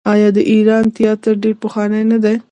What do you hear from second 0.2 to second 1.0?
د ایران